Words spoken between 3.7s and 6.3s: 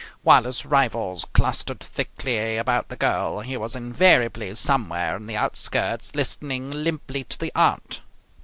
invariably somewhere on the outskirts